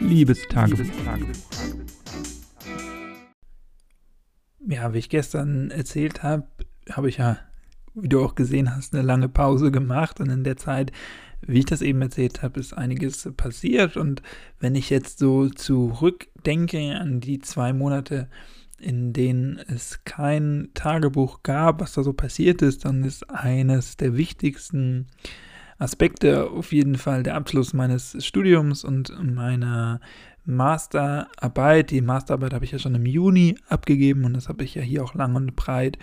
Liebestagebuch. 0.00 0.86
Ja, 4.66 4.92
wie 4.92 4.98
ich 4.98 5.08
gestern 5.08 5.70
erzählt 5.70 6.22
habe, 6.22 6.46
habe 6.90 7.08
ich 7.08 7.18
ja, 7.18 7.38
wie 7.94 8.08
du 8.08 8.24
auch 8.24 8.34
gesehen 8.34 8.74
hast, 8.74 8.94
eine 8.94 9.02
lange 9.02 9.28
Pause 9.28 9.70
gemacht 9.70 10.20
und 10.20 10.30
in 10.30 10.44
der 10.44 10.56
Zeit, 10.56 10.92
wie 11.42 11.60
ich 11.60 11.64
das 11.66 11.82
eben 11.82 12.00
erzählt 12.02 12.42
habe, 12.42 12.60
ist 12.60 12.72
einiges 12.72 13.28
passiert 13.36 13.96
und 13.96 14.22
wenn 14.58 14.74
ich 14.74 14.90
jetzt 14.90 15.18
so 15.18 15.48
zurückdenke 15.48 16.96
an 16.98 17.20
die 17.20 17.38
zwei 17.40 17.72
Monate, 17.72 18.28
in 18.78 19.12
denen 19.12 19.58
es 19.58 20.04
kein 20.04 20.70
Tagebuch 20.74 21.42
gab, 21.42 21.80
was 21.80 21.92
da 21.92 22.02
so 22.02 22.12
passiert 22.12 22.62
ist, 22.62 22.84
dann 22.84 23.04
ist 23.04 23.28
eines 23.28 23.96
der 23.96 24.16
wichtigsten 24.16 25.08
Aspekte 25.80 26.50
auf 26.50 26.72
jeden 26.72 26.96
Fall 26.96 27.22
der 27.22 27.34
Abschluss 27.34 27.72
meines 27.72 28.24
Studiums 28.24 28.84
und 28.84 29.12
meiner 29.34 30.00
Masterarbeit. 30.44 31.90
Die 31.90 32.02
Masterarbeit 32.02 32.52
habe 32.52 32.64
ich 32.64 32.72
ja 32.72 32.78
schon 32.78 32.94
im 32.94 33.06
Juni 33.06 33.56
abgegeben 33.68 34.24
und 34.24 34.34
das 34.34 34.48
habe 34.48 34.62
ich 34.62 34.74
ja 34.74 34.82
hier 34.82 35.02
auch 35.02 35.14
lang 35.14 35.34
und 35.34 35.56
breit 35.56 35.98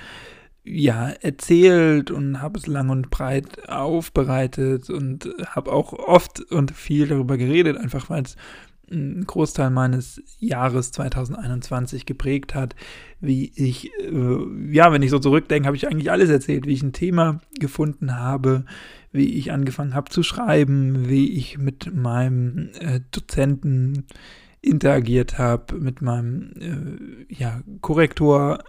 ja 0.63 1.09
erzählt 1.09 2.11
und 2.11 2.41
habe 2.41 2.59
es 2.59 2.67
lang 2.67 2.89
und 2.89 3.09
breit 3.09 3.69
aufbereitet 3.69 4.89
und 4.89 5.29
habe 5.45 5.71
auch 5.71 5.93
oft 5.93 6.41
und 6.51 6.71
viel 6.71 7.07
darüber 7.07 7.37
geredet, 7.37 7.77
einfach 7.77 8.09
weil 8.09 8.23
es 8.23 8.35
einen 8.89 9.25
Großteil 9.25 9.69
meines 9.69 10.21
Jahres 10.39 10.91
2021 10.91 12.05
geprägt 12.05 12.55
hat, 12.55 12.75
wie 13.19 13.51
ich, 13.55 13.91
äh, 13.99 14.73
ja, 14.73 14.91
wenn 14.91 15.01
ich 15.01 15.11
so 15.11 15.19
zurückdenke, 15.19 15.67
habe 15.67 15.77
ich 15.77 15.87
eigentlich 15.87 16.11
alles 16.11 16.29
erzählt, 16.29 16.65
wie 16.65 16.73
ich 16.73 16.83
ein 16.83 16.93
Thema 16.93 17.41
gefunden 17.59 18.15
habe, 18.15 18.65
wie 19.11 19.33
ich 19.35 19.51
angefangen 19.51 19.95
habe 19.95 20.09
zu 20.09 20.23
schreiben, 20.23 21.09
wie 21.09 21.31
ich 21.33 21.57
mit 21.57 21.93
meinem 21.93 22.69
äh, 22.79 23.01
Dozenten 23.11 24.05
interagiert 24.61 25.37
habe, 25.37 25.75
mit 25.75 26.01
meinem 26.01 26.51
äh, 26.59 27.33
ja, 27.33 27.61
Korrektor, 27.81 28.63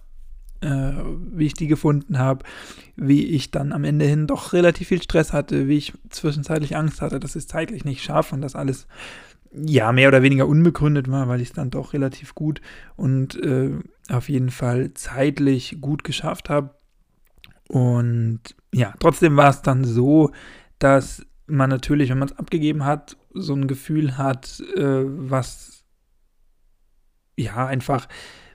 äh, 0.60 0.92
wie 1.32 1.47
ich 1.47 1.55
die 1.55 1.66
gefunden 1.66 2.19
habe, 2.19 2.44
wie 2.97 3.27
ich 3.27 3.50
dann 3.50 3.72
am 3.72 3.84
Ende 3.84 4.05
hin 4.05 4.27
doch 4.27 4.53
relativ 4.53 4.88
viel 4.88 5.03
Stress 5.03 5.32
hatte, 5.32 5.69
wie 5.69 5.77
ich 5.77 5.92
zwischenzeitlich 6.10 6.77
Angst 6.77 7.00
hatte, 7.00 7.20
dass 7.20 7.32
ich 7.32 7.42
es 7.44 7.47
zeitlich 7.47 7.84
nicht 7.84 8.03
schaffe 8.03 8.34
und 8.34 8.41
das 8.41 8.56
alles 8.56 8.86
ja, 9.52 9.92
mehr 9.92 10.08
oder 10.08 10.22
weniger 10.22 10.46
unbegründet 10.46 11.10
war, 11.10 11.28
weil 11.28 11.41
ich 11.41 11.48
es 11.48 11.54
dann 11.54 11.70
doch 11.70 11.92
relativ 11.92 12.34
gut 12.34 12.60
und 12.96 13.42
äh, 13.42 13.78
auf 14.10 14.28
jeden 14.28 14.50
Fall 14.50 14.92
zeitlich 14.94 15.78
gut 15.80 16.04
geschafft 16.04 16.50
habe. 16.50 16.74
Und 17.69 18.41
ja, 18.72 18.94
trotzdem 18.98 19.36
war 19.36 19.50
es 19.50 19.62
dann 19.62 19.84
so, 19.84 20.32
dass 20.78 21.26
man 21.46 21.70
natürlich, 21.70 22.10
wenn 22.10 22.19
man 22.19 22.28
es 22.28 22.38
abgegeben 22.38 22.84
hat, 22.84 23.16
so 23.32 23.54
ein 23.54 23.69
Gefühl 23.69 24.19
hat, 24.19 24.60
äh, 24.76 25.02
was 25.04 25.84
ja 27.36 27.66
einfach 27.66 28.08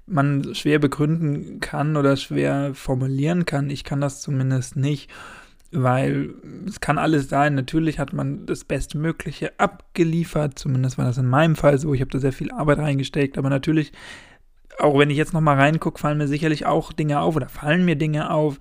man 0.06 0.54
schwer 0.54 0.80
begründen 0.80 1.60
kann 1.60 1.96
oder 1.96 2.18
schwer 2.18 2.74
formulieren 2.74 3.46
kann. 3.46 3.70
Ich 3.70 3.84
kann 3.84 4.02
das 4.02 4.22
zumindest 4.22 4.76
nicht 4.76 5.10
weil 5.74 6.34
es 6.68 6.80
kann 6.80 6.98
alles 6.98 7.30
sein. 7.30 7.56
Natürlich 7.56 8.00
hat 8.00 8.14
man 8.14 8.46
das 8.46 8.64
Bestmögliche 8.64 9.60
abgeliefert, 9.60 10.58
zumindest 10.58 10.98
war 10.98 11.06
das 11.06 11.18
in 11.18 11.28
meinem 11.28 11.56
Fall 11.56 11.78
so. 11.78 11.94
Ich 11.94 12.02
habe 12.02 12.12
da 12.12 12.20
sehr 12.20 12.34
viel 12.34 12.52
Arbeit 12.52 12.80
reingesteckt, 12.80 13.38
aber 13.38 13.50
natürlich, 13.50 13.92
auch 14.80 14.98
wenn 14.98 15.10
ich 15.10 15.18
jetzt 15.18 15.34
nochmal 15.34 15.58
reingucke, 15.58 16.00
fallen 16.00 16.18
mir 16.18 16.28
sicherlich 16.28 16.66
auch 16.66 16.94
Dinge 16.94 17.20
auf 17.20 17.36
oder 17.36 17.50
fallen 17.50 17.86
mir 17.86 17.96
Dinge 17.96 18.32
auf, 18.32 18.60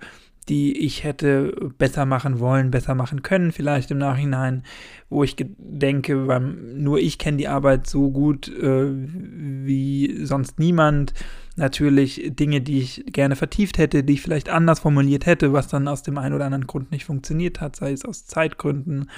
die 0.49 0.77
ich 0.77 1.03
hätte 1.03 1.71
besser 1.77 2.05
machen 2.05 2.39
wollen, 2.39 2.71
besser 2.71 2.95
machen 2.95 3.21
können, 3.21 3.51
vielleicht 3.51 3.91
im 3.91 3.97
Nachhinein, 3.97 4.63
wo 5.09 5.23
ich 5.23 5.35
denke, 5.37 6.27
weil 6.27 6.41
nur 6.41 6.99
ich 6.99 7.17
kenne 7.17 7.37
die 7.37 7.47
Arbeit 7.47 7.87
so 7.87 8.11
gut 8.11 8.49
äh, 8.49 8.89
wie 8.91 10.25
sonst 10.25 10.59
niemand 10.59 11.13
natürlich 11.55 12.31
Dinge, 12.35 12.61
die 12.61 12.79
ich 12.79 13.03
gerne 13.07 13.35
vertieft 13.35 13.77
hätte, 13.77 14.03
die 14.03 14.13
ich 14.13 14.21
vielleicht 14.21 14.49
anders 14.49 14.79
formuliert 14.79 15.25
hätte, 15.25 15.53
was 15.53 15.67
dann 15.67 15.87
aus 15.87 16.03
dem 16.03 16.17
einen 16.17 16.33
oder 16.33 16.45
anderen 16.45 16.67
Grund 16.67 16.91
nicht 16.91 17.05
funktioniert 17.05 17.61
hat, 17.61 17.75
sei 17.75 17.91
es 17.91 18.05
aus 18.05 18.25
Zeitgründen, 18.25 19.09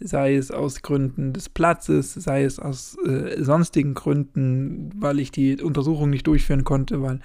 sei 0.00 0.34
es 0.34 0.50
aus 0.50 0.82
Gründen 0.82 1.32
des 1.32 1.48
Platzes, 1.48 2.14
sei 2.14 2.44
es 2.44 2.58
aus 2.58 2.96
äh, 3.06 3.42
sonstigen 3.42 3.94
Gründen, 3.94 4.90
weil 4.96 5.20
ich 5.20 5.30
die 5.30 5.60
Untersuchung 5.62 6.10
nicht 6.10 6.26
durchführen 6.26 6.64
konnte, 6.64 7.00
weil 7.02 7.20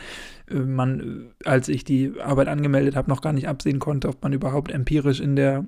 äh, 0.50 0.60
man, 0.60 1.32
als 1.46 1.68
ich 1.68 1.84
die 1.84 2.14
Arbeit 2.20 2.48
angemeldet 2.48 2.96
habe, 2.96 3.10
noch 3.10 3.22
gar 3.22 3.34
nicht 3.34 3.48
absehen 3.48 3.80
konnte, 3.80 4.08
ob 4.08 4.22
man 4.22 4.34
überhaupt 4.34 4.72
empirisch 4.72 5.20
in 5.20 5.36
der 5.36 5.66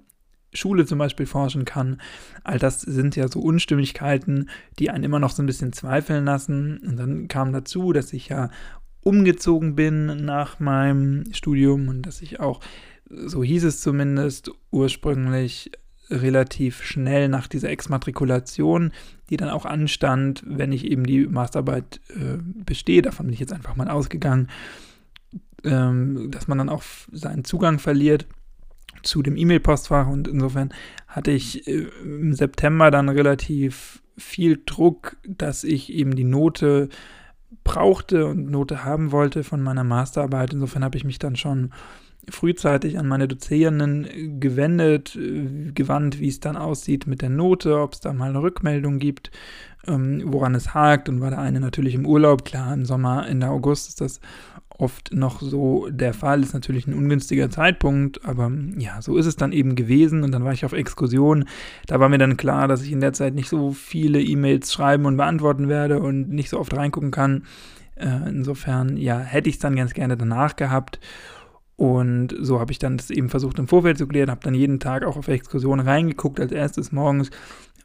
Schule 0.54 0.86
zum 0.86 0.98
Beispiel 0.98 1.26
forschen 1.26 1.66
kann. 1.66 2.02
All 2.44 2.60
das 2.60 2.82
sind 2.82 3.16
ja 3.16 3.28
so 3.28 3.40
Unstimmigkeiten, 3.40 4.50
die 4.80 4.90
einen 4.90 5.04
immer 5.04 5.20
noch 5.20 5.32
so 5.32 5.42
ein 5.42 5.46
bisschen 5.46 5.72
zweifeln 5.74 6.26
lassen. 6.26 6.80
Und 6.86 6.98
dann 6.98 7.28
kam 7.28 7.54
dazu, 7.54 7.94
dass 7.94 8.12
ich 8.14 8.28
ja 8.28 8.50
umgezogen 9.04 9.76
bin 9.76 10.26
nach 10.26 10.60
meinem 10.60 11.24
Studium 11.34 11.88
und 11.88 12.04
dass 12.04 12.22
ich 12.22 12.40
auch, 12.40 12.60
so 13.10 13.44
hieß 13.44 13.64
es 13.64 13.82
zumindest, 13.82 14.52
ursprünglich 14.72 15.72
relativ 16.10 16.84
schnell 16.84 17.30
nach 17.30 17.48
dieser 17.48 17.70
Exmatrikulation, 17.70 18.92
die 19.30 19.38
dann 19.38 19.50
auch 19.50 19.66
anstand, 19.66 20.44
wenn 20.46 20.72
ich 20.72 20.86
eben 20.86 21.06
die 21.06 21.26
Masterarbeit 21.26 22.02
äh, 22.10 22.38
bestehe, 22.66 23.02
davon 23.02 23.28
bin 23.28 23.34
ich 23.34 23.40
jetzt 23.40 23.54
einfach 23.54 23.76
mal 23.76 23.88
ausgegangen, 23.88 24.50
ähm, 25.64 26.30
dass 26.32 26.48
man 26.48 26.58
dann 26.58 26.70
auch 26.70 26.84
seinen 27.12 27.46
Zugang 27.46 27.80
verliert 27.80 28.28
zu 29.04 29.24
dem 29.24 29.38
E-Mail-Postfach 29.38 30.08
und 30.08 30.28
insofern 30.28 30.74
hatte 31.08 31.32
ich 31.32 31.68
äh, 31.68 31.88
im 32.04 32.34
September 32.34 32.92
dann 32.92 33.10
relativ 33.10 34.02
viel 34.18 34.62
Druck, 34.66 35.18
dass 35.28 35.64
ich 35.64 35.92
eben 35.92 36.16
die 36.16 36.26
Note 36.26 36.90
brauchte 37.64 38.26
und 38.26 38.50
Note 38.50 38.84
haben 38.84 39.12
wollte 39.12 39.44
von 39.44 39.62
meiner 39.62 39.84
Masterarbeit. 39.84 40.54
Insofern 40.54 40.84
habe 40.84 40.98
ich 40.98 41.04
mich 41.04 41.20
dann 41.20 41.36
schon 41.36 41.72
frühzeitig 42.30 43.00
an 43.00 43.08
meine 43.08 43.28
Dozierenden 43.28 44.40
gewendet, 44.40 45.16
äh, 45.16 45.72
gewandt, 45.74 46.20
wie 46.20 46.28
es 46.28 46.40
dann 46.40 46.56
aussieht 46.56 47.08
mit 47.08 47.22
der 47.22 47.30
Note, 47.30 47.80
ob 47.80 47.94
es 47.94 48.00
da 48.00 48.14
mal 48.14 48.30
eine 48.30 48.42
Rückmeldung 48.42 49.00
gibt, 49.00 49.32
ähm, 49.88 50.22
woran 50.26 50.56
es 50.56 50.74
hakt. 50.74 51.10
Und 51.10 51.22
war 51.22 51.32
der 51.32 51.40
eine 51.40 51.60
natürlich 51.60 51.96
im 51.96 52.06
Urlaub, 52.06 52.46
klar, 52.46 52.74
im 52.74 52.86
Sommer, 52.86 53.28
Ende 53.28 53.50
August 53.50 53.90
ist 53.90 54.02
das 54.02 54.20
oft 54.78 55.14
noch 55.14 55.42
so 55.42 55.88
der 55.90 56.14
Fall. 56.14 56.42
Ist 56.42 56.54
natürlich 56.54 56.88
ein 56.88 56.94
ungünstiger 56.94 57.50
Zeitpunkt, 57.50 58.26
aber 58.26 58.52
ja, 58.78 59.02
so 59.02 59.18
ist 59.18 59.26
es 59.26 59.36
dann 59.36 59.52
eben 59.52 59.76
gewesen. 59.76 60.24
Und 60.24 60.32
dann 60.32 60.44
war 60.44 60.54
ich 60.54 60.66
auf 60.66 60.74
Exkursion. 60.74 61.46
Da 61.88 62.00
war 62.00 62.10
mir 62.10 62.18
dann 62.18 62.38
klar, 62.38 62.68
dass 62.68 62.84
ich 62.84 62.92
in 62.92 63.02
der 63.02 63.14
Zeit 63.14 63.36
nicht 63.36 63.50
so 63.50 63.72
viele 63.72 64.22
E-Mails 64.22 64.72
schreiben 64.74 65.06
und 65.06 65.18
beantworten 65.18 65.70
werde 65.70 66.00
und 66.02 66.30
nicht 66.30 66.50
so 66.50 66.60
oft 66.60 66.76
reingucken 66.76 67.12
kann. 67.12 67.44
Äh, 67.96 68.30
insofern, 68.30 68.98
ja, 68.98 69.20
hätte 69.20 69.50
ich 69.50 69.56
es 69.56 69.62
dann 69.62 69.76
ganz 69.76 69.94
gerne 69.94 70.18
danach 70.18 70.56
gehabt. 70.56 71.00
Und 71.76 72.36
so 72.40 72.60
habe 72.60 72.72
ich 72.72 72.80
dann 72.80 72.98
das 72.98 73.10
eben 73.10 73.30
versucht 73.30 73.58
im 73.58 73.68
Vorfeld 73.68 73.98
zu 73.98 74.08
klären, 74.08 74.30
habe 74.30 74.42
dann 74.44 74.54
jeden 74.54 74.80
Tag 74.80 75.04
auch 75.04 75.18
auf 75.18 75.28
Exkursion 75.28 75.80
reingeguckt, 75.80 76.40
als 76.40 76.52
erstes 76.52 76.92
morgens, 76.92 77.32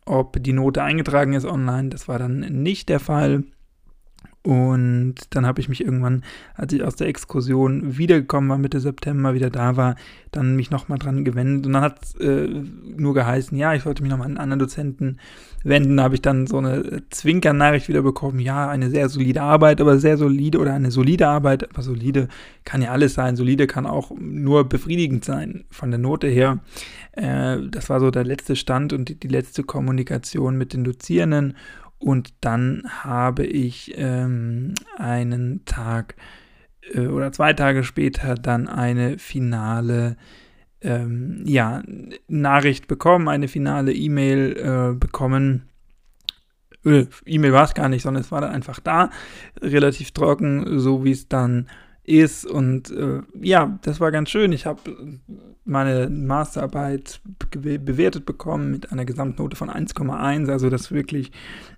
ob 0.05 0.43
die 0.43 0.53
Note 0.53 0.83
eingetragen 0.83 1.33
ist 1.33 1.47
online. 1.47 1.89
Das 1.89 2.07
war 2.07 2.19
dann 2.19 2.41
nicht 2.41 2.91
der 2.91 3.01
Fall. 3.01 3.45
Und 4.47 5.17
dann 5.31 5.45
habe 5.45 5.61
ich 5.61 5.69
mich 5.69 5.85
irgendwann, 5.85 6.23
als 6.55 6.73
ich 6.73 6.85
aus 6.85 6.95
der 6.95 7.09
Exkursion 7.09 7.99
wiedergekommen 7.99 8.49
war, 8.49 8.59
Mitte 8.59 8.79
September 8.79 9.35
wieder 9.35 9.51
da 9.51 9.77
war, 9.77 9.97
dann 10.31 10.55
mich 10.55 10.71
nochmal 10.71 11.01
dran 11.01 11.25
gewendet. 11.25 11.67
Und 11.67 11.73
dann 11.73 11.83
hat 11.83 12.05
es 12.05 12.15
äh, 12.21 12.47
nur 12.97 13.13
geheißen, 13.13 13.59
ja, 13.59 13.75
ich 13.75 13.83
sollte 13.83 14.05
mich 14.05 14.11
nochmal 14.11 14.27
an 14.27 14.37
einen 14.37 14.53
anderen 14.53 14.61
Dozenten 14.61 15.19
wenden. 15.65 15.97
Da 15.97 16.05
habe 16.05 16.15
ich 16.15 16.23
dann 16.23 16.47
so 16.47 16.59
eine 16.59 17.03
Zwinkernachricht 17.11 17.89
wieder 17.89 18.03
bekommen, 18.03 18.39
ja, 18.39 18.69
eine 18.69 18.89
sehr 18.89 19.09
solide 19.09 19.43
Arbeit, 19.43 19.81
aber 19.81 19.99
sehr 19.99 20.17
solide 20.17 20.61
oder 20.61 20.75
eine 20.75 20.93
solide 20.93 21.27
Arbeit, 21.27 21.69
aber 21.69 21.83
solide 21.83 22.29
kann 22.65 22.83
ja 22.83 22.93
alles 22.93 23.15
sein. 23.15 23.35
Solide 23.35 23.67
kann 23.67 23.85
auch 23.85 24.13
nur 24.17 24.69
befriedigend 24.69 25.25
sein 25.25 25.65
von 25.73 25.91
der 25.91 25.99
Note 25.99 26.29
her. 26.29 26.61
Äh, 27.17 27.59
das 27.69 27.91
war 27.91 27.99
so 27.99 28.13
der 28.13 28.23
letzte 28.23 28.55
Stand 28.55 28.93
und 28.93 29.09
die, 29.09 29.19
die 29.19 29.27
letzte 29.27 29.65
Kommunikation 29.65 30.57
mit 30.57 30.73
den 30.73 30.85
Dozierenden. 30.85 31.57
Und 31.99 32.35
dann 32.41 32.83
habe 32.89 33.45
ich 33.47 33.95
ähm, 33.97 34.75
einen 34.99 35.65
Tag 35.65 36.17
äh, 36.93 37.07
oder 37.07 37.33
zwei 37.33 37.53
Tage 37.53 37.85
später 37.85 38.35
dann 38.35 38.69
eine 38.69 39.19
finale 39.19 40.17
ähm, 40.83 41.43
ja, 41.47 41.83
Nachricht 42.29 42.87
bekommen, 42.87 43.29
eine 43.29 43.49
finale 43.49 43.93
E-Mail 43.93 44.57
äh, 44.93 44.99
bekommen. 44.99 45.69
Äh, 46.85 47.07
E-Mail 47.25 47.53
war 47.53 47.65
es 47.65 47.75
gar 47.75 47.89
nicht, 47.89 48.03
sondern 48.03 48.23
es 48.23 48.31
war 48.31 48.43
dann 48.43 48.53
einfach 48.53 48.81
da, 48.81 49.11
relativ 49.61 50.13
trocken, 50.13 50.79
so 50.79 51.05
wie 51.05 51.13
es 51.13 51.29
dann 51.29 51.69
ist. 52.07 52.47
Und 52.47 52.91
äh, 52.91 53.21
ja, 53.41 53.79
das 53.83 54.01
war 54.01 54.11
ganz 54.11 54.31
schön. 54.31 54.53
Ich 54.53 54.67
habe 54.67 54.81
meine 55.65 56.09
Masterarbeit 56.09 57.21
bewertet 57.51 58.25
bekommen 58.25 58.71
mit 58.71 58.93
einer 58.93 59.05
Gesamtnote 59.05 59.57
von 59.57 59.69
1,1. 59.69 60.51
Also 60.51 60.71
das 60.71 60.91
wirklich, 60.91 61.33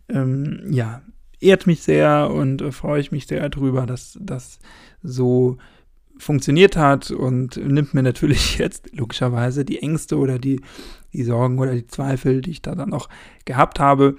ähm, 0.09 0.61
ja, 0.71 1.03
ehrt 1.41 1.67
mich 1.67 1.83
sehr 1.83 2.31
und 2.31 2.63
äh, 2.63 2.73
freue 2.73 3.01
ich 3.01 3.13
mich 3.13 3.27
sehr 3.27 3.49
darüber, 3.49 3.87
dass 3.87 4.19
das 4.21 4.59
so 5.03 5.57
funktioniert 6.19 6.77
hat 6.77 7.13
und 7.13 7.57
nimmt 7.57 7.95
mir 7.95 8.03
natürlich 8.03 8.59
jetzt 8.59 8.95
logischerweise 8.95 9.65
die 9.65 9.81
Ängste 9.81 10.19
oder 10.19 10.39
die, 10.39 10.61
die 11.13 11.23
Sorgen 11.23 11.59
oder 11.59 11.75
die 11.75 11.87
Zweifel, 11.87 12.43
die 12.43 12.51
ich 12.51 12.63
da 12.63 12.75
dann 12.75 12.91
noch 12.91 13.09
gehabt 13.45 13.81
habe. 13.81 14.17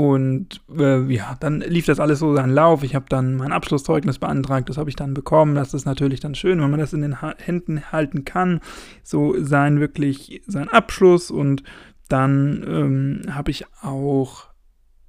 Und 0.00 0.62
äh, 0.78 1.12
ja, 1.12 1.36
dann 1.40 1.60
lief 1.60 1.84
das 1.84 2.00
alles 2.00 2.20
so 2.20 2.34
seinen 2.34 2.54
Lauf. 2.54 2.82
Ich 2.84 2.94
habe 2.94 3.04
dann 3.10 3.36
mein 3.36 3.52
Abschlusszeugnis 3.52 4.18
beantragt, 4.18 4.70
das 4.70 4.78
habe 4.78 4.88
ich 4.88 4.96
dann 4.96 5.12
bekommen. 5.12 5.54
Das 5.54 5.74
ist 5.74 5.84
natürlich 5.84 6.20
dann 6.20 6.34
schön, 6.34 6.58
wenn 6.62 6.70
man 6.70 6.80
das 6.80 6.94
in 6.94 7.02
den 7.02 7.20
ha 7.20 7.34
Händen 7.36 7.92
halten 7.92 8.24
kann. 8.24 8.60
So 9.02 9.34
sein 9.38 9.78
wirklich 9.78 10.40
sein 10.46 10.70
Abschluss. 10.70 11.30
Und 11.30 11.64
dann 12.08 12.64
ähm, 12.66 13.34
habe 13.34 13.50
ich 13.50 13.66
auch 13.82 14.46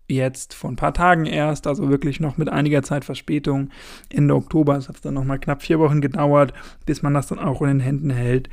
jetzt 0.09 0.53
vor 0.55 0.69
ein 0.69 0.75
paar 0.75 0.93
Tagen 0.93 1.25
erst, 1.25 1.67
also 1.67 1.89
wirklich 1.89 2.19
noch 2.19 2.35
mit 2.35 2.49
einiger 2.49 2.83
Zeit 2.83 3.05
Verspätung, 3.05 3.69
Ende 4.09 4.35
Oktober, 4.35 4.75
es 4.75 4.89
hat 4.89 5.05
dann 5.05 5.13
nochmal 5.13 5.39
knapp 5.39 5.61
vier 5.61 5.79
Wochen 5.79 6.01
gedauert, 6.01 6.53
bis 6.85 7.01
man 7.01 7.13
das 7.13 7.27
dann 7.27 7.39
auch 7.39 7.61
in 7.61 7.69
den 7.69 7.79
Händen 7.79 8.09
hält, 8.09 8.49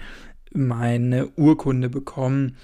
meine 0.52 1.30
Urkunde 1.30 1.90
bekommen 1.90 2.54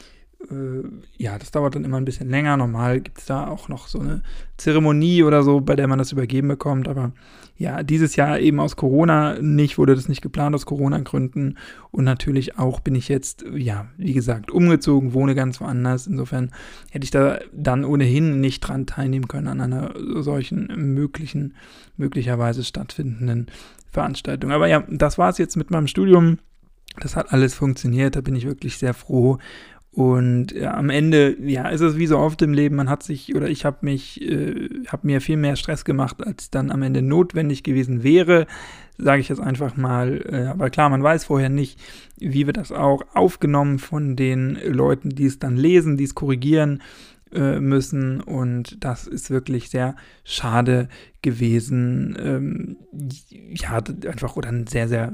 ja, 1.17 1.39
das 1.39 1.51
dauert 1.51 1.75
dann 1.75 1.85
immer 1.85 1.97
ein 1.97 2.05
bisschen 2.05 2.29
länger. 2.29 2.57
Normal 2.57 3.01
gibt 3.01 3.19
es 3.19 3.27
da 3.27 3.47
auch 3.47 3.69
noch 3.69 3.89
so 3.89 4.01
eine 4.01 4.23
Zeremonie 4.57 5.23
oder 5.23 5.43
so, 5.43 5.61
bei 5.61 5.77
der 5.77 5.87
man 5.87 5.99
das 5.99 6.13
übergeben 6.13 6.49
bekommt. 6.49 6.89
Aber 6.89 7.13
ja, 7.57 7.83
dieses 7.83 8.17
Jahr 8.17 8.41
eben 8.41 8.61
aus 8.61 8.77
Corona 8.77 9.41
nicht, 9.41 9.79
wurde 9.79 9.95
das 9.95 10.09
nicht 10.09 10.23
geplant 10.23 10.55
aus 10.55 10.67
Corona-Gründen. 10.67 11.57
Und 11.91 12.05
natürlich 12.05 12.59
auch 12.59 12.81
bin 12.81 12.95
ich 12.95 13.09
jetzt, 13.09 13.45
ja, 13.55 13.87
wie 13.97 14.13
gesagt, 14.13 14.51
umgezogen, 14.51 15.15
wohne 15.15 15.35
ganz 15.35 15.61
woanders. 15.61 16.07
Insofern 16.07 16.51
hätte 16.91 17.05
ich 17.05 17.11
da 17.11 17.39
dann 17.53 17.85
ohnehin 17.85 18.41
nicht 18.41 18.61
dran 18.61 18.87
teilnehmen 18.87 19.29
können 19.29 19.49
an 19.49 19.61
einer 19.61 19.95
solchen 20.23 20.67
möglichen, 20.95 21.55
möglicherweise 21.97 22.65
stattfindenden 22.65 23.47
Veranstaltung. 23.91 24.51
Aber 24.51 24.67
ja, 24.67 24.85
das 24.91 25.19
war 25.19 25.31
es 25.31 25.39
jetzt 25.39 25.57
mit 25.57 25.71
meinem 25.71 25.87
Studium. 25.87 26.39
Das 27.01 27.17
hat 27.17 27.33
alles 27.33 27.55
funktioniert, 27.55 28.15
da 28.15 28.21
bin 28.21 28.37
ich 28.37 28.47
wirklich 28.47 28.79
sehr 28.79 28.95
froh 28.95 29.39
und 29.95 30.51
ja, 30.51 30.75
am 30.75 30.91
Ende, 30.91 31.37
ja, 31.41 31.69
ist 31.69 31.81
es 31.81 31.97
wie 31.97 32.09
so 32.09 32.19
oft 32.19 32.43
im 32.43 32.53
Leben, 32.53 32.75
man 32.75 32.91
hat 32.91 33.05
sich 33.05 33.35
oder 33.37 33.49
ich 33.49 33.65
habe 33.65 33.79
mich, 33.83 34.21
äh, 34.23 34.69
habe 34.89 35.07
mir 35.07 35.21
viel 35.21 35.37
mehr 35.37 35.55
Stress 35.55 35.85
gemacht, 35.85 36.17
als 36.27 36.51
dann 36.51 36.73
am 36.73 36.83
Ende 36.83 37.01
notwendig 37.01 37.63
gewesen 37.63 38.03
wäre, 38.03 38.49
sage 38.99 39.21
ich 39.21 39.29
jetzt 39.29 39.41
einfach 39.41 39.77
mal. 39.77 40.21
Äh, 40.29 40.47
aber 40.47 40.71
klar, 40.71 40.89
man 40.89 41.03
weiß 41.03 41.27
vorher 41.27 41.49
nicht, 41.49 41.79
wie 42.19 42.49
wird 42.49 42.57
das 42.57 42.73
auch 42.73 43.03
aufgenommen 43.15 43.79
von 43.79 44.17
den 44.17 44.59
Leuten, 44.67 45.11
die 45.11 45.27
es 45.27 45.39
dann 45.39 45.57
lesen, 45.57 45.97
die 45.97 46.05
es 46.05 46.17
korrigieren 46.17 46.83
äh, 47.35 47.61
müssen. 47.61 48.21
Und 48.21 48.83
das 48.83 49.07
ist 49.07 49.31
wirklich 49.31 49.71
sehr 49.71 49.97
schade 50.25 50.89
gewesen. 51.23 52.17
Ähm, 52.21 52.77
ja, 53.31 53.83
einfach 54.07 54.37
oder 54.37 54.51
ein 54.51 54.67
sehr, 54.67 54.89
sehr 54.89 55.13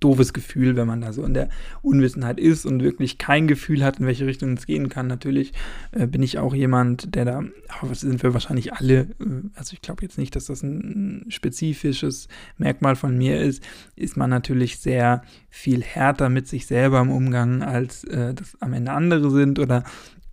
doofes 0.00 0.32
Gefühl, 0.32 0.76
wenn 0.76 0.86
man 0.86 1.00
da 1.00 1.12
so 1.12 1.24
in 1.24 1.34
der 1.34 1.48
Unwissenheit 1.82 2.38
ist 2.38 2.66
und 2.66 2.82
wirklich 2.82 3.16
kein 3.18 3.46
Gefühl 3.46 3.82
hat, 3.82 3.98
in 3.98 4.06
welche 4.06 4.26
Richtung 4.26 4.54
es 4.54 4.66
gehen 4.66 4.88
kann. 4.88 5.06
Natürlich 5.06 5.52
äh, 5.92 6.06
bin 6.06 6.22
ich 6.22 6.38
auch 6.38 6.54
jemand, 6.54 7.14
der 7.14 7.24
da, 7.24 7.38
aber 7.68 7.90
was 7.90 8.00
sind 8.00 8.22
wir 8.22 8.34
wahrscheinlich 8.34 8.74
alle, 8.74 9.00
äh, 9.20 9.48
also 9.54 9.72
ich 9.72 9.82
glaube 9.82 10.02
jetzt 10.02 10.18
nicht, 10.18 10.36
dass 10.36 10.46
das 10.46 10.62
ein 10.62 11.24
spezifisches 11.28 12.28
Merkmal 12.58 12.96
von 12.96 13.16
mir 13.16 13.40
ist, 13.40 13.62
ist 13.94 14.16
man 14.16 14.30
natürlich 14.30 14.78
sehr 14.78 15.22
viel 15.48 15.82
härter 15.82 16.28
mit 16.28 16.48
sich 16.48 16.66
selber 16.66 17.00
im 17.00 17.10
Umgang, 17.10 17.62
als 17.62 18.04
äh, 18.04 18.34
das 18.34 18.60
am 18.60 18.72
Ende 18.72 18.92
andere 18.92 19.30
sind 19.30 19.58
oder 19.58 19.84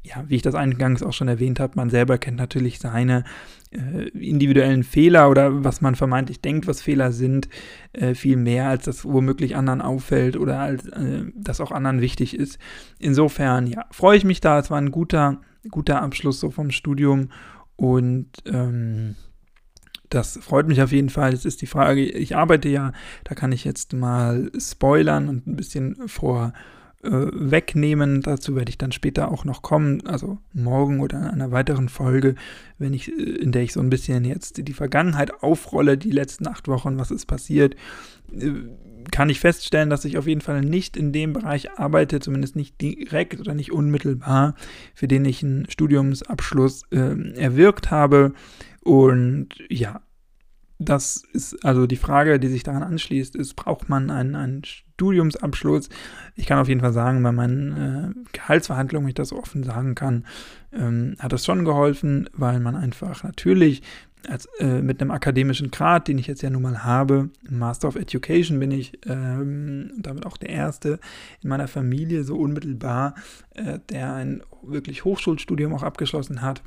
ja, 0.03 0.23
wie 0.27 0.35
ich 0.35 0.41
das 0.41 0.55
eingangs 0.55 1.01
auch 1.01 1.13
schon 1.13 1.29
erwähnt 1.29 1.59
habe, 1.59 1.73
man 1.75 1.89
selber 1.89 2.17
kennt 2.17 2.37
natürlich 2.37 2.79
seine 2.79 3.23
äh, 3.71 4.09
individuellen 4.09 4.83
Fehler 4.83 5.29
oder 5.29 5.63
was 5.63 5.79
man 5.79 5.95
vermeintlich 5.95 6.41
denkt, 6.41 6.67
was 6.67 6.81
Fehler 6.81 7.13
sind, 7.13 7.47
äh, 7.93 8.13
viel 8.13 8.35
mehr, 8.35 8.67
als 8.67 8.85
das 8.85 9.05
womöglich 9.05 9.55
anderen 9.55 9.81
auffällt 9.81 10.35
oder 10.35 10.59
als 10.59 10.87
äh, 10.87 11.23
das 11.35 11.61
auch 11.61 11.71
anderen 11.71 12.01
wichtig 12.01 12.37
ist. 12.37 12.59
Insofern, 12.99 13.65
ja, 13.67 13.85
freue 13.91 14.17
ich 14.17 14.25
mich 14.25 14.41
da. 14.41 14.59
Es 14.59 14.69
war 14.69 14.77
ein 14.77 14.91
guter, 14.91 15.39
guter 15.71 16.01
Abschluss 16.01 16.39
so 16.39 16.51
vom 16.51 16.71
Studium 16.71 17.29
und 17.77 18.27
ähm, 18.45 19.15
das 20.09 20.37
freut 20.41 20.67
mich 20.67 20.81
auf 20.81 20.91
jeden 20.91 21.09
Fall. 21.09 21.33
Es 21.33 21.45
ist 21.45 21.61
die 21.61 21.67
Frage, 21.67 22.03
ich 22.03 22.35
arbeite 22.35 22.67
ja, 22.67 22.91
da 23.23 23.35
kann 23.35 23.53
ich 23.53 23.63
jetzt 23.63 23.93
mal 23.93 24.51
spoilern 24.59 25.29
und 25.29 25.47
ein 25.47 25.55
bisschen 25.55 26.07
vor 26.07 26.53
äh, 27.03 27.27
wegnehmen. 27.33 28.21
Dazu 28.21 28.55
werde 28.55 28.69
ich 28.69 28.77
dann 28.77 28.91
später 28.91 29.31
auch 29.31 29.45
noch 29.45 29.61
kommen, 29.61 30.05
also 30.07 30.37
morgen 30.53 30.99
oder 30.99 31.19
in 31.19 31.25
einer 31.25 31.51
weiteren 31.51 31.89
Folge, 31.89 32.35
wenn 32.77 32.93
ich, 32.93 33.09
äh, 33.09 33.21
in 33.21 33.51
der 33.51 33.63
ich 33.63 33.73
so 33.73 33.79
ein 33.79 33.89
bisschen 33.89 34.25
jetzt 34.25 34.67
die 34.67 34.73
Vergangenheit 34.73 35.43
aufrolle, 35.43 35.97
die 35.97 36.11
letzten 36.11 36.47
acht 36.47 36.67
Wochen, 36.67 36.97
was 36.97 37.11
ist 37.11 37.25
passiert, 37.25 37.75
äh, 38.31 38.51
kann 39.11 39.29
ich 39.29 39.39
feststellen, 39.39 39.89
dass 39.89 40.05
ich 40.05 40.17
auf 40.17 40.27
jeden 40.27 40.41
Fall 40.41 40.61
nicht 40.61 40.95
in 40.95 41.11
dem 41.11 41.33
Bereich 41.33 41.71
arbeite, 41.71 42.19
zumindest 42.19 42.55
nicht 42.55 42.79
direkt 42.81 43.39
oder 43.39 43.53
nicht 43.53 43.71
unmittelbar, 43.71 44.55
für 44.95 45.07
den 45.07 45.25
ich 45.25 45.43
einen 45.43 45.69
Studiumsabschluss 45.69 46.83
äh, 46.91 47.33
erwirkt 47.35 47.91
habe. 47.91 48.33
Und 48.81 49.49
ja, 49.69 50.01
das 50.79 51.23
ist 51.33 51.63
also 51.63 51.87
die 51.87 51.97
Frage, 51.97 52.39
die 52.39 52.47
sich 52.47 52.63
daran 52.63 52.83
anschließt, 52.83 53.35
ist, 53.35 53.55
braucht 53.55 53.89
man 53.89 54.09
einen, 54.09 54.35
einen 54.35 54.63
Studiumsabschluss? 54.63 55.89
Ich 56.35 56.45
kann 56.45 56.59
auf 56.59 56.67
jeden 56.67 56.81
Fall 56.81 56.93
sagen, 56.93 57.23
bei 57.23 57.31
meinen 57.31 57.71
äh, 57.71 58.29
Gehaltsverhandlungen, 58.33 59.05
wenn 59.05 59.09
ich 59.09 59.15
das 59.15 59.33
offen 59.33 59.63
sagen 59.63 59.95
kann, 59.95 60.25
ähm, 60.73 61.15
hat 61.19 61.33
das 61.33 61.45
schon 61.45 61.65
geholfen, 61.65 62.29
weil 62.33 62.59
man 62.59 62.75
einfach 62.75 63.23
natürlich 63.23 63.81
als, 64.27 64.47
äh, 64.59 64.81
mit 64.81 65.01
einem 65.01 65.11
akademischen 65.11 65.69
Grad, 65.69 66.07
den 66.07 66.17
ich 66.17 66.27
jetzt 66.27 66.41
ja 66.41 66.49
nun 66.49 66.61
mal 66.61 66.83
habe, 66.83 67.29
Master 67.49 67.89
of 67.89 67.95
Education 67.95 68.59
bin 68.59 68.71
ich 68.71 68.99
ähm, 69.05 69.91
damit 69.97 70.25
auch 70.25 70.37
der 70.37 70.49
Erste 70.49 70.99
in 71.41 71.49
meiner 71.49 71.67
Familie 71.67 72.23
so 72.23 72.37
unmittelbar, 72.37 73.15
äh, 73.53 73.79
der 73.89 74.13
ein 74.13 74.41
wirklich 74.61 75.03
Hochschulstudium 75.03 75.73
auch 75.73 75.83
abgeschlossen 75.83 76.41
hat 76.41 76.61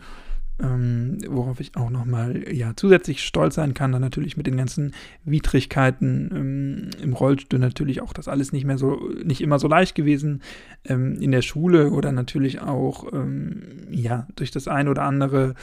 ähm, 0.63 1.19
worauf 1.29 1.61
ich 1.61 1.77
auch 1.77 1.91
nochmal 1.91 2.45
ja, 2.53 2.73
zusätzlich 2.77 3.23
stolz 3.23 3.57
sein 3.57 3.75
kann, 3.75 3.93
dann 3.93 4.01
natürlich 4.01 4.37
mit 4.37 4.47
den 4.47 4.57
ganzen 4.57 4.93
Widrigkeiten 5.25 6.31
ähm, 6.35 6.91
im 7.03 7.13
Rollstuhl 7.13 7.59
natürlich 7.59 8.01
auch 8.01 8.13
das 8.13 8.29
alles 8.29 8.53
nicht 8.53 8.65
mehr 8.65 8.79
so, 8.79 9.11
nicht 9.23 9.43
immer 9.43 9.59
so 9.59 9.69
leicht 9.69 9.95
gewesen 9.95 10.43
ähm, 10.85 11.17
in 11.21 11.31
der 11.31 11.43
Schule 11.43 11.91
oder 11.91 12.11
natürlich 12.13 12.61
auch 12.61 13.13
ähm, 13.13 13.63
ja, 13.91 14.27
durch 14.37 14.51
das 14.51 14.67
ein 14.67 14.89
oder 14.89 15.03
andere 15.03 15.55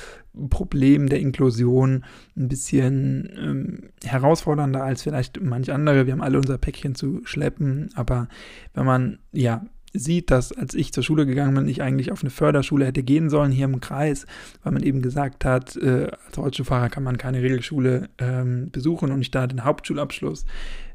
Problem 0.49 1.09
der 1.09 1.19
Inklusion 1.19 2.05
ein 2.35 2.47
bisschen 2.47 3.29
ähm, 3.35 3.79
herausfordernder 4.03 4.83
als 4.83 5.03
vielleicht 5.03 5.41
manch 5.41 5.71
andere. 5.71 6.05
Wir 6.05 6.13
haben 6.13 6.21
alle 6.21 6.37
unser 6.37 6.57
Päckchen 6.57 6.95
zu 6.95 7.21
schleppen, 7.23 7.89
aber 7.95 8.27
wenn 8.73 8.85
man 8.85 9.19
ja 9.31 9.65
sieht, 9.93 10.31
dass 10.31 10.51
als 10.51 10.73
ich 10.73 10.91
zur 10.91 11.03
Schule 11.03 11.25
gegangen 11.25 11.53
bin, 11.55 11.67
ich 11.67 11.81
eigentlich 11.81 12.11
auf 12.11 12.21
eine 12.21 12.31
Förderschule 12.31 12.85
hätte 12.85 13.03
gehen 13.03 13.29
sollen 13.29 13.51
hier 13.51 13.65
im 13.65 13.79
Kreis, 13.79 14.25
weil 14.63 14.73
man 14.73 14.83
eben 14.83 15.01
gesagt 15.01 15.45
hat, 15.45 15.75
äh, 15.77 16.09
als 16.25 16.37
Rollstuhlfahrer 16.37 16.89
kann 16.89 17.03
man 17.03 17.17
keine 17.17 17.41
Regelschule 17.41 18.09
ähm, 18.17 18.69
besuchen 18.71 19.11
und 19.11 19.21
ich 19.21 19.31
da 19.31 19.47
den 19.47 19.63
Hauptschulabschluss 19.63 20.45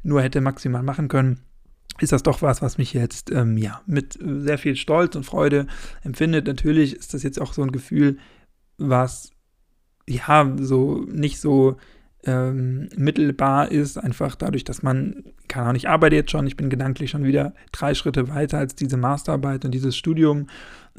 nur 0.03 0.23
hätte 0.23 0.41
maximal 0.41 0.83
machen 0.83 1.09
können 1.09 1.41
ist 2.01 2.13
das 2.13 2.23
doch 2.23 2.43
was, 2.43 2.63
was 2.63 2.79
mich 2.79 2.93
jetzt 2.93 3.31
ähm, 3.31 3.57
ja 3.57 3.83
mit 3.87 4.19
sehr 4.23 4.59
viel 4.59 4.77
Stolz 4.77 5.17
und 5.17 5.25
Freude 5.25 5.67
empfindet. 6.05 6.47
Natürlich 6.47 6.95
ist 6.95 7.15
das 7.15 7.23
jetzt 7.23 7.41
auch 7.41 7.53
so 7.53 7.63
ein 7.63 7.73
Gefühl, 7.73 8.19
was 8.77 9.33
ja 10.09 10.55
so 10.59 11.05
nicht 11.09 11.41
so 11.41 11.77
ähm, 12.25 12.89
mittelbar 12.97 13.71
ist, 13.71 13.99
einfach 13.99 14.35
dadurch, 14.37 14.65
dass 14.65 14.83
man, 14.83 15.25
keine 15.49 15.67
Ahnung, 15.67 15.77
ich 15.77 15.89
arbeite 15.89 16.17
jetzt 16.17 16.31
schon, 16.31 16.47
ich 16.47 16.57
bin 16.57 16.71
gedanklich 16.71 17.11
schon 17.11 17.25
wieder 17.25 17.55
drei 17.73 17.95
Schritte 17.95 18.29
weiter 18.29 18.59
als 18.59 18.75
diese 18.75 18.97
Masterarbeit 18.97 19.65
und 19.65 19.73
dieses 19.73 19.97
Studium 19.97 20.49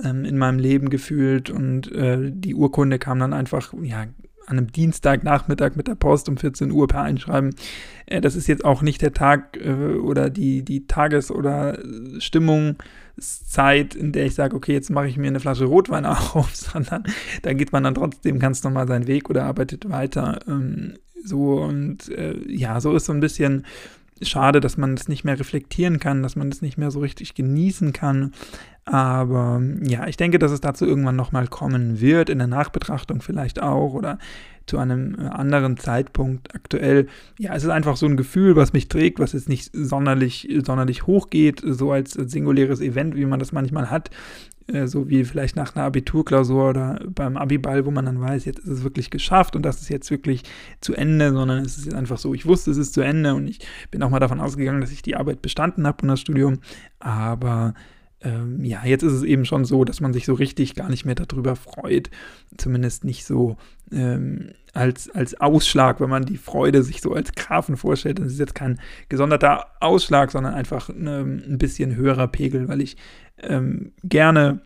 ähm, 0.04 0.26
in 0.26 0.38
meinem 0.38 0.60
Leben 0.60 0.90
gefühlt 0.90 1.50
und 1.50 1.92
äh, 1.92 2.32
die 2.32 2.56
Urkunde 2.56 3.00
kam 3.00 3.20
dann 3.20 3.34
einfach, 3.34 3.74
ja, 3.82 4.06
an 4.50 4.58
einem 4.58 4.72
Dienstagnachmittag 4.72 5.76
mit 5.76 5.88
der 5.88 5.96
Post 5.96 6.28
um 6.28 6.38
14 6.38 6.72
Uhr 6.72 6.88
per 6.88 7.04
Einschreiben. 7.04 7.56
Äh, 8.08 8.22
das 8.22 8.36
ist 8.36 8.48
jetzt 8.48 8.66
auch 8.66 8.82
nicht 8.82 9.02
der 9.02 9.14
Tag 9.14 9.58
äh, 9.58 9.96
oder 9.96 10.30
die, 10.30 10.64
die 10.64 10.88
Tages- 10.88 11.32
oder 11.32 11.78
Stimmungszeit, 12.18 13.96
in 13.96 14.12
der 14.12 14.26
ich 14.26 14.34
sage, 14.36 14.56
okay, 14.56 14.74
jetzt 14.74 14.90
mache 14.90 15.08
ich 15.08 15.18
mir 15.18 15.28
eine 15.28 15.40
Flasche 15.40 15.66
Rotwein 15.66 16.06
auf, 16.08 16.56
sondern 16.56 17.04
da 17.44 17.54
geht 17.54 17.72
man 17.72 17.84
dann 17.84 17.96
trotzdem 17.96 18.40
ganz 18.40 18.64
normal 18.64 18.88
seinen 18.88 19.08
Weg 19.08 19.30
oder 19.30 19.46
arbeitet 19.46 19.90
weiter. 19.90 20.40
Ähm, 20.48 20.96
so 21.24 21.62
und 21.62 22.10
äh, 22.10 22.36
ja, 22.48 22.80
so 22.82 22.96
ist 22.96 23.06
so 23.06 23.14
ein 23.14 23.20
bisschen 23.20 23.66
schade, 24.24 24.60
dass 24.60 24.78
man 24.78 24.96
das 24.96 25.08
nicht 25.08 25.24
mehr 25.24 25.40
reflektieren 25.40 26.00
kann, 26.00 26.24
dass 26.24 26.36
man 26.36 26.50
das 26.50 26.62
nicht 26.62 26.78
mehr 26.78 26.92
so 26.92 27.00
richtig 27.00 27.36
genießen 27.36 27.94
kann. 27.94 28.34
Aber 28.86 29.62
ja, 29.84 30.08
ich 30.08 30.18
denke, 30.18 30.40
dass 30.40 30.52
es 30.52 30.62
dazu 30.62 30.86
irgendwann 30.86 31.16
nochmal 31.16 31.48
kommen 31.48 32.02
wird, 32.02 32.30
in 32.30 32.40
der 32.40 32.48
Nachbetrachtung 32.48 33.22
vielleicht 33.22 33.62
auch 33.62 33.94
oder 33.94 34.18
zu 34.70 34.78
einem 34.78 35.16
äh, 35.16 35.28
anderen 35.28 35.78
Zeitpunkt. 35.78 36.56
Aktuell, 36.56 37.08
ja, 37.38 37.54
es 37.56 37.64
ist 37.64 37.70
einfach 37.70 37.98
so 37.98 38.06
ein 38.06 38.18
Gefühl, 38.18 38.56
was 38.56 38.72
mich 38.72 38.88
trägt, 38.88 39.20
was 39.20 39.34
jetzt 39.34 39.50
nicht 39.50 39.72
sonderlich, 39.74 40.48
sonderlich 40.66 41.08
hoch 41.08 41.30
geht, 41.30 41.62
so 41.66 41.92
als 41.92 42.14
singuläres 42.14 42.80
Event, 42.80 43.16
wie 43.16 43.26
man 43.26 43.40
das 43.40 43.52
manchmal 43.52 43.90
hat. 43.90 44.12
Äh, 44.72 44.88
so 44.88 45.10
wie 45.10 45.24
vielleicht 45.24 45.56
nach 45.56 45.76
einer 45.76 45.86
Abiturklausur 45.86 46.70
oder 46.70 47.00
beim 47.08 47.38
Abiball, 47.38 47.86
wo 47.86 47.92
man 47.92 48.06
dann 48.06 48.22
weiß, 48.22 48.46
jetzt 48.46 48.60
ist 48.60 48.68
es 48.68 48.84
wirklich 48.84 49.10
geschafft 49.10 49.56
und 49.56 49.64
das 49.64 49.82
ist 49.82 49.90
jetzt 49.90 50.12
wirklich 50.12 50.44
zu 50.82 50.94
Ende, 50.94 51.32
sondern 51.32 51.66
es 51.66 51.78
ist 51.78 51.86
jetzt 51.86 51.96
einfach 51.96 52.18
so, 52.18 52.34
ich 52.34 52.46
wusste, 52.46 52.72
es 52.72 52.78
ist 52.78 52.94
zu 52.94 53.02
Ende 53.02 53.34
und 53.36 53.48
ich 53.48 53.60
bin 53.92 54.04
auch 54.04 54.10
mal 54.10 54.20
davon 54.20 54.40
ausgegangen, 54.40 54.82
dass 54.82 54.92
ich 54.92 55.02
die 55.02 55.16
Arbeit 55.16 55.42
bestanden 55.42 55.88
habe 55.88 56.02
und 56.04 56.10
das 56.10 56.22
Studium, 56.22 56.60
aber 57.00 57.74
ähm, 58.22 58.64
ja, 58.64 58.84
jetzt 58.86 59.04
ist 59.04 59.14
es 59.14 59.24
eben 59.24 59.46
schon 59.46 59.66
so, 59.66 59.86
dass 59.86 60.02
man 60.02 60.14
sich 60.14 60.26
so 60.26 60.34
richtig 60.34 60.76
gar 60.76 60.90
nicht 60.90 61.06
mehr 61.06 61.16
darüber 61.16 61.56
freut. 61.56 62.10
Zumindest 62.58 63.06
nicht 63.06 63.26
so 63.26 63.58
ähm, 63.92 64.52
als, 64.74 65.10
als 65.10 65.40
Ausschlag, 65.40 66.02
wenn 66.02 66.10
man 66.10 66.26
die 66.26 66.38
Freude 66.38 66.84
sich 66.84 67.02
so 67.02 67.14
als 67.14 67.32
Grafen 67.34 67.78
vorstellt. 67.78 68.20
Das 68.20 68.28
ist 68.28 68.40
jetzt 68.40 68.56
kein 68.56 68.80
gesonderter 69.08 69.68
Ausschlag, 69.80 70.32
sondern 70.32 70.54
einfach 70.54 70.90
ne, 70.90 71.20
ein 71.20 71.58
bisschen 71.58 71.96
höherer 71.96 72.28
Pegel, 72.28 72.68
weil 72.68 72.82
ich 72.82 72.98
ähm, 73.42 73.94
gerne 74.04 74.62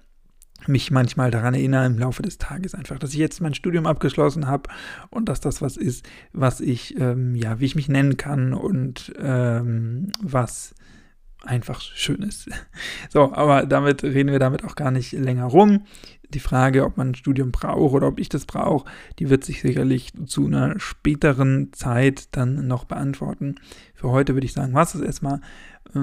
mich 0.67 0.91
manchmal 0.91 1.29
daran 1.29 1.53
erinnere 1.53 1.85
im 1.85 1.99
Laufe 1.99 2.21
des 2.21 2.37
Tages 2.37 2.73
einfach, 2.73 2.97
dass 2.97 3.11
ich 3.11 3.19
jetzt 3.19 3.41
mein 3.41 3.53
Studium 3.53 3.85
abgeschlossen 3.85 4.47
habe 4.47 4.69
und 5.09 5.27
dass 5.27 5.41
das 5.41 5.61
was 5.61 5.77
ist, 5.77 6.07
was 6.31 6.61
ich, 6.61 6.97
ähm, 6.99 7.35
ja, 7.35 7.59
wie 7.59 7.65
ich 7.65 7.75
mich 7.75 7.89
nennen 7.89 8.17
kann 8.17 8.53
und 8.53 9.13
ähm, 9.21 10.11
was 10.21 10.73
einfach 11.43 11.81
schön 11.81 12.21
ist. 12.21 12.49
So, 13.09 13.33
aber 13.33 13.65
damit 13.65 14.03
reden 14.03 14.31
wir 14.31 14.39
damit 14.39 14.63
auch 14.63 14.75
gar 14.75 14.89
nicht 14.89 15.11
länger 15.11 15.45
rum. 15.45 15.83
Die 16.33 16.39
Frage, 16.39 16.83
ob 16.83 16.97
man 16.97 17.09
ein 17.09 17.15
Studium 17.15 17.51
braucht 17.51 17.93
oder 17.93 18.07
ob 18.07 18.19
ich 18.19 18.27
das 18.27 18.45
brauche, 18.45 18.89
die 19.19 19.29
wird 19.29 19.43
sich 19.43 19.61
sicherlich 19.61 20.13
zu 20.25 20.47
einer 20.47 20.79
späteren 20.79 21.71
Zeit 21.73 22.29
dann 22.35 22.67
noch 22.67 22.85
beantworten. 22.85 23.55
Für 23.93 24.09
heute 24.09 24.33
würde 24.33 24.45
ich 24.45 24.53
sagen, 24.53 24.73
was 24.73 24.95
ist 24.95 25.01
erstmal 25.01 25.41
äh, 25.93 25.99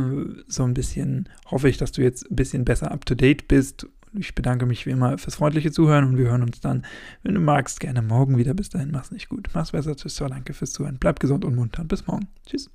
so 0.47 0.63
ein 0.63 0.75
bisschen, 0.75 1.29
hoffe 1.51 1.69
ich, 1.69 1.79
dass 1.79 1.91
du 1.91 2.03
jetzt 2.03 2.31
ein 2.31 2.37
bisschen 2.37 2.65
besser 2.65 2.93
up 2.93 3.05
to 3.07 3.15
date 3.17 3.49
bist 3.49 3.89
ich 4.13 4.35
bedanke 4.35 4.67
mich 4.67 4.87
wie 4.87 4.91
immer 4.91 5.19
fürs 5.19 5.37
freundliche 5.37 5.71
Zuhören 5.71 6.05
und 6.05 6.19
wir 6.19 6.29
hören 6.29 6.43
uns 6.43 6.61
dann, 6.61 6.85
wenn 7.23 7.35
du 7.35 7.41
magst, 7.41 7.81
gerne 7.81 8.03
morgen 8.03 8.39
wieder. 8.39 8.55
Bis 8.55 8.69
dahin, 8.69 8.91
mach's 8.91 9.13
nicht 9.13 9.29
gut. 9.29 9.49
Mach's 9.55 9.73
besser. 9.73 9.95
Tschüss, 9.97 10.17
danke 10.17 10.53
fürs 10.53 10.73
Zuhören. 10.73 10.99
Bleib 10.99 11.21
gesund 11.21 11.45
und 11.45 11.55
munter. 11.55 11.85
Bis 11.85 12.07
morgen. 12.07 12.27
Tschüss. 12.47 12.71